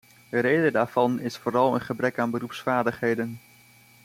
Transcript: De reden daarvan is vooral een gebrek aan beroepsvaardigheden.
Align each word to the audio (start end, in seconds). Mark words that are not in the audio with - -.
De 0.29 0.39
reden 0.39 0.71
daarvan 0.71 1.19
is 1.19 1.37
vooral 1.37 1.75
een 1.75 1.81
gebrek 1.81 2.19
aan 2.19 2.31
beroepsvaardigheden. 2.31 3.39